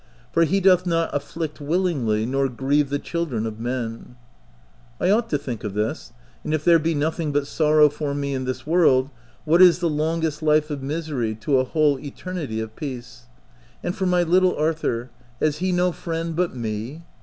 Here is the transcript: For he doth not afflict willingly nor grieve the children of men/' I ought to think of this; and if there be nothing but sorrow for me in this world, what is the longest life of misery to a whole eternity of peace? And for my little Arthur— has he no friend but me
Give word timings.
For 0.31 0.45
he 0.45 0.59
doth 0.59 0.87
not 0.87 1.11
afflict 1.13 1.61
willingly 1.61 2.25
nor 2.25 2.49
grieve 2.49 2.89
the 2.89 2.97
children 2.97 3.45
of 3.45 3.59
men/' 3.59 4.15
I 4.99 5.11
ought 5.11 5.29
to 5.29 5.37
think 5.37 5.63
of 5.63 5.75
this; 5.75 6.11
and 6.43 6.55
if 6.55 6.65
there 6.65 6.79
be 6.79 6.95
nothing 6.95 7.31
but 7.31 7.45
sorrow 7.45 7.87
for 7.87 8.15
me 8.15 8.33
in 8.33 8.45
this 8.45 8.65
world, 8.65 9.11
what 9.45 9.61
is 9.61 9.77
the 9.77 9.87
longest 9.91 10.41
life 10.41 10.71
of 10.71 10.81
misery 10.81 11.35
to 11.41 11.59
a 11.59 11.63
whole 11.65 11.99
eternity 11.99 12.59
of 12.59 12.75
peace? 12.75 13.27
And 13.83 13.95
for 13.95 14.07
my 14.07 14.23
little 14.23 14.55
Arthur— 14.57 15.11
has 15.39 15.57
he 15.57 15.71
no 15.71 15.91
friend 15.91 16.35
but 16.35 16.55
me 16.55 17.03